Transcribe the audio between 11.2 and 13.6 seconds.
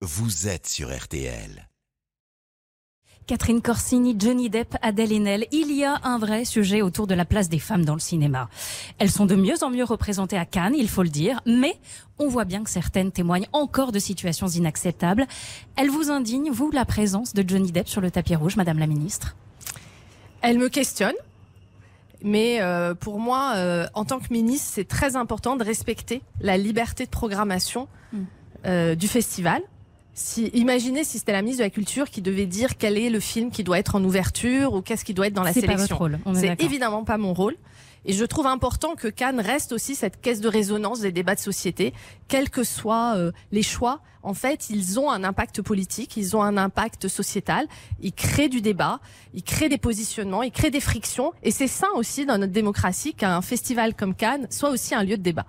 mais on voit bien que certaines témoignent